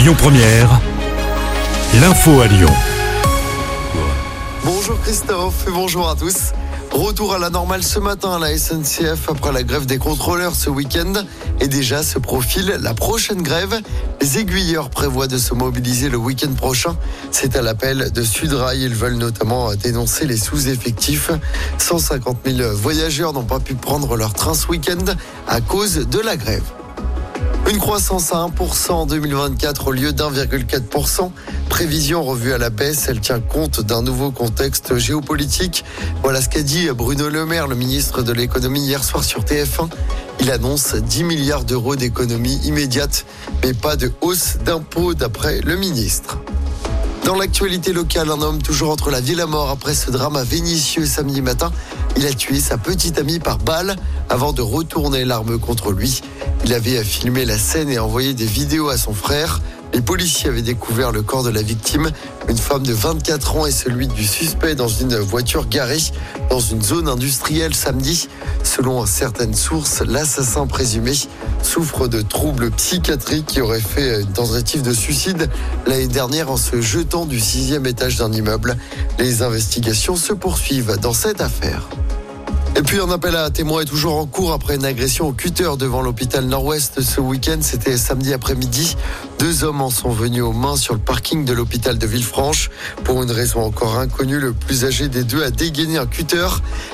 Lyon 0.00 0.14
Première, 0.16 0.80
l'info 2.00 2.40
à 2.40 2.46
Lyon. 2.46 2.72
Bonjour 4.64 4.98
Christophe 5.02 5.66
et 5.68 5.70
bonjour 5.70 6.08
à 6.08 6.16
tous. 6.16 6.52
Retour 6.90 7.34
à 7.34 7.38
la 7.38 7.50
normale 7.50 7.82
ce 7.82 7.98
matin 7.98 8.36
à 8.36 8.38
la 8.38 8.56
SNCF 8.56 9.28
après 9.28 9.52
la 9.52 9.62
grève 9.62 9.84
des 9.84 9.98
contrôleurs 9.98 10.54
ce 10.54 10.70
week-end. 10.70 11.12
Et 11.60 11.68
déjà 11.68 12.02
se 12.02 12.18
profile 12.18 12.78
la 12.80 12.94
prochaine 12.94 13.42
grève. 13.42 13.78
Les 14.22 14.38
aiguilleurs 14.38 14.88
prévoient 14.88 15.28
de 15.28 15.36
se 15.36 15.52
mobiliser 15.52 16.08
le 16.08 16.16
week-end 16.16 16.54
prochain. 16.54 16.96
C'est 17.30 17.54
à 17.54 17.60
l'appel 17.60 18.10
de 18.10 18.22
Sudrail. 18.22 18.80
Ils 18.80 18.94
veulent 18.94 19.18
notamment 19.18 19.74
dénoncer 19.74 20.24
les 20.24 20.38
sous-effectifs. 20.38 21.30
150 21.76 22.38
000 22.46 22.74
voyageurs 22.74 23.34
n'ont 23.34 23.44
pas 23.44 23.60
pu 23.60 23.74
prendre 23.74 24.16
leur 24.16 24.32
train 24.32 24.54
ce 24.54 24.66
week-end 24.68 25.12
à 25.46 25.60
cause 25.60 26.08
de 26.08 26.20
la 26.20 26.38
grève. 26.38 26.64
Une 27.70 27.78
croissance 27.78 28.32
à 28.32 28.38
1% 28.48 28.90
en 28.90 29.06
2024 29.06 29.86
au 29.86 29.92
lieu 29.92 30.12
d'1,4%. 30.12 31.30
Prévision 31.68 32.24
revue 32.24 32.52
à 32.52 32.58
la 32.58 32.68
baisse, 32.68 33.06
elle 33.06 33.20
tient 33.20 33.38
compte 33.38 33.80
d'un 33.80 34.02
nouveau 34.02 34.32
contexte 34.32 34.98
géopolitique. 34.98 35.84
Voilà 36.24 36.40
ce 36.40 36.48
qu'a 36.48 36.62
dit 36.62 36.88
Bruno 36.90 37.28
Le 37.28 37.46
Maire, 37.46 37.68
le 37.68 37.76
ministre 37.76 38.22
de 38.22 38.32
l'économie, 38.32 38.84
hier 38.84 39.04
soir 39.04 39.22
sur 39.22 39.44
TF1. 39.44 39.88
Il 40.40 40.50
annonce 40.50 40.96
10 40.96 41.22
milliards 41.22 41.62
d'euros 41.62 41.94
d'économies 41.94 42.58
immédiates, 42.64 43.24
mais 43.62 43.72
pas 43.72 43.94
de 43.94 44.10
hausse 44.20 44.56
d'impôts 44.64 45.14
d'après 45.14 45.60
le 45.60 45.76
ministre. 45.76 46.38
Dans 47.24 47.36
l'actualité 47.36 47.92
locale, 47.92 48.32
un 48.32 48.42
homme 48.42 48.60
toujours 48.60 48.90
entre 48.90 49.12
la 49.12 49.20
vie 49.20 49.32
et 49.32 49.36
la 49.36 49.46
mort 49.46 49.70
après 49.70 49.94
ce 49.94 50.10
drame 50.10 50.34
à 50.34 50.44
samedi 51.06 51.40
matin. 51.40 51.70
Il 52.16 52.26
a 52.26 52.32
tué 52.32 52.60
sa 52.60 52.76
petite 52.76 53.18
amie 53.18 53.38
par 53.38 53.58
balle 53.58 53.96
avant 54.28 54.52
de 54.52 54.62
retourner 54.62 55.24
l'arme 55.24 55.58
contre 55.58 55.92
lui. 55.92 56.20
Il 56.64 56.74
avait 56.74 57.02
filmé 57.02 57.44
la 57.44 57.58
scène 57.58 57.88
et 57.88 57.98
envoyé 57.98 58.34
des 58.34 58.46
vidéos 58.46 58.88
à 58.88 58.96
son 58.96 59.14
frère. 59.14 59.60
Les 59.92 60.00
policiers 60.00 60.48
avaient 60.50 60.62
découvert 60.62 61.10
le 61.10 61.22
corps 61.22 61.42
de 61.42 61.50
la 61.50 61.62
victime, 61.62 62.10
une 62.48 62.58
femme 62.58 62.84
de 62.84 62.92
24 62.92 63.56
ans 63.56 63.66
et 63.66 63.72
celui 63.72 64.06
du 64.06 64.24
suspect 64.24 64.74
dans 64.74 64.88
une 64.88 65.16
voiture 65.16 65.68
garée 65.68 65.98
dans 66.48 66.60
une 66.60 66.82
zone 66.82 67.08
industrielle 67.08 67.74
samedi. 67.74 68.28
Selon 68.62 69.04
certaines 69.06 69.54
sources, 69.54 70.02
l'assassin 70.02 70.66
présumé 70.66 71.12
souffre 71.62 72.08
de 72.08 72.22
troubles 72.22 72.70
psychiatriques 72.70 73.46
qui 73.46 73.60
aurait 73.60 73.80
fait 73.80 74.22
une 74.22 74.32
tentative 74.32 74.82
de 74.82 74.92
suicide 74.92 75.48
l'année 75.86 76.08
dernière 76.08 76.50
en 76.50 76.56
se 76.56 76.80
jetant 76.80 77.26
du 77.26 77.40
sixième 77.40 77.86
étage 77.86 78.16
d'un 78.16 78.32
immeuble. 78.32 78.76
Les 79.18 79.42
investigations 79.42 80.16
se 80.16 80.32
poursuivent 80.32 80.96
dans 81.00 81.14
cette 81.14 81.40
affaire. 81.40 81.88
Et 82.80 82.82
puis 82.82 82.98
un 82.98 83.10
appel 83.10 83.36
à 83.36 83.50
témoins 83.50 83.82
est 83.82 83.84
toujours 83.84 84.16
en 84.16 84.24
cours 84.24 84.54
après 84.54 84.76
une 84.76 84.86
agression 84.86 85.28
au 85.28 85.32
cutter 85.32 85.68
devant 85.78 86.00
l'hôpital 86.00 86.46
Nord-Ouest 86.46 87.02
ce 87.02 87.20
week-end. 87.20 87.58
C'était 87.60 87.98
samedi 87.98 88.32
après-midi. 88.32 88.96
Deux 89.38 89.64
hommes 89.64 89.82
en 89.82 89.90
sont 89.90 90.08
venus 90.08 90.42
aux 90.42 90.54
mains 90.54 90.76
sur 90.76 90.94
le 90.94 91.00
parking 91.00 91.44
de 91.44 91.52
l'hôpital 91.52 91.98
de 91.98 92.06
Villefranche. 92.06 92.70
Pour 93.04 93.22
une 93.22 93.30
raison 93.30 93.60
encore 93.60 93.98
inconnue, 93.98 94.38
le 94.38 94.54
plus 94.54 94.86
âgé 94.86 95.08
des 95.08 95.24
deux 95.24 95.44
a 95.44 95.50
dégainé 95.50 95.98
un 95.98 96.06
cutter 96.06 96.48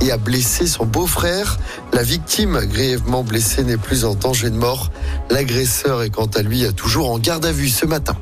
et 0.00 0.10
a 0.10 0.16
blessé 0.16 0.66
son 0.66 0.84
beau-frère. 0.84 1.58
La 1.92 2.02
victime, 2.02 2.58
grièvement 2.64 3.22
blessée, 3.22 3.62
n'est 3.62 3.76
plus 3.76 4.04
en 4.04 4.16
danger 4.16 4.50
de 4.50 4.56
mort. 4.56 4.90
L'agresseur 5.30 6.02
est 6.02 6.10
quant 6.10 6.26
à 6.26 6.42
lui 6.42 6.66
toujours 6.74 7.08
en 7.08 7.20
garde 7.20 7.46
à 7.46 7.52
vue 7.52 7.68
ce 7.68 7.86
matin. 7.86 8.16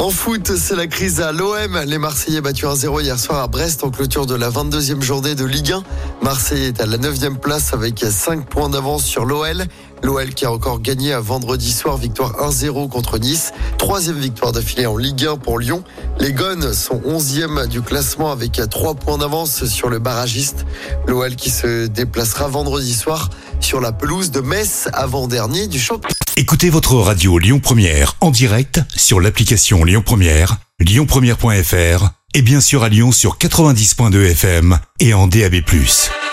En 0.00 0.08
foot, 0.08 0.56
c'est 0.56 0.76
la 0.76 0.86
crise 0.86 1.20
à 1.20 1.30
l'OM. 1.30 1.78
Les 1.84 1.98
Marseillais 1.98 2.40
battus 2.40 2.64
1-0 2.64 3.02
hier 3.02 3.18
soir 3.18 3.42
à 3.42 3.48
Brest 3.48 3.84
en 3.84 3.90
clôture 3.90 4.24
de 4.24 4.34
la 4.34 4.48
22e 4.48 5.02
journée 5.02 5.34
de 5.34 5.44
Ligue 5.44 5.72
1. 5.72 5.82
Marseille 6.22 6.64
est 6.64 6.80
à 6.80 6.86
la 6.86 6.96
9e 6.96 7.36
place 7.36 7.74
avec 7.74 7.98
5 7.98 8.46
points 8.46 8.70
d'avance 8.70 9.04
sur 9.04 9.26
l'OL. 9.26 9.66
L'OL 10.02 10.32
qui 10.34 10.44
a 10.44 10.52
encore 10.52 10.80
gagné 10.80 11.12
à 11.12 11.20
vendredi 11.20 11.72
soir, 11.72 11.96
victoire 11.96 12.32
1-0 12.40 12.88
contre 12.88 13.18
Nice. 13.18 13.52
Troisième 13.78 14.18
victoire 14.18 14.52
d'affilée 14.52 14.86
en 14.86 14.96
Ligue 14.96 15.26
1 15.26 15.36
pour 15.36 15.58
Lyon. 15.58 15.84
Les 16.18 16.32
Gones 16.32 16.72
sont 16.72 17.00
11e 17.00 17.66
du 17.66 17.82
classement 17.82 18.32
avec 18.32 18.60
3 18.68 18.94
points 18.94 19.18
d'avance 19.18 19.66
sur 19.66 19.88
le 19.88 19.98
barragiste. 19.98 20.64
L'OL 21.06 21.36
qui 21.36 21.50
se 21.50 21.86
déplacera 21.86 22.48
vendredi 22.48 22.94
soir 22.94 23.30
sur 23.60 23.80
la 23.80 23.92
pelouse 23.92 24.30
de 24.30 24.40
Metz 24.40 24.88
avant-dernier 24.92 25.66
du 25.66 25.78
championnat. 25.78 26.14
Écoutez 26.36 26.70
votre 26.70 26.94
radio 26.94 27.38
Lyon 27.38 27.60
Première 27.60 28.16
en 28.20 28.30
direct 28.30 28.80
sur 28.96 29.20
l'application 29.20 29.84
Lyon 29.84 30.02
Première, 30.04 30.56
lyonpremière.fr 30.78 32.10
et 32.34 32.42
bien 32.42 32.60
sûr 32.60 32.82
à 32.82 32.88
Lyon 32.88 33.12
sur 33.12 33.36
90.2 33.36 34.30
FM 34.30 34.78
et 35.00 35.12
en 35.12 35.26
DAB+. 35.26 35.56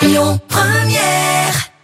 Lyon 0.01 0.39
Première 0.47 1.76